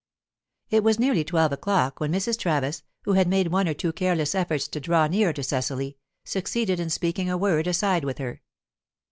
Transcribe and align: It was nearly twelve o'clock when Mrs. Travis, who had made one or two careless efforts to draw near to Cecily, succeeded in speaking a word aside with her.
It 0.71 0.83
was 0.83 0.97
nearly 0.97 1.23
twelve 1.23 1.51
o'clock 1.53 1.99
when 1.99 2.11
Mrs. 2.11 2.39
Travis, 2.39 2.81
who 3.03 3.13
had 3.13 3.27
made 3.27 3.49
one 3.49 3.67
or 3.67 3.75
two 3.75 3.93
careless 3.93 4.33
efforts 4.33 4.67
to 4.69 4.79
draw 4.79 5.05
near 5.05 5.31
to 5.31 5.43
Cecily, 5.43 5.95
succeeded 6.25 6.79
in 6.79 6.89
speaking 6.89 7.29
a 7.29 7.37
word 7.37 7.67
aside 7.67 8.03
with 8.03 8.17
her. 8.17 8.41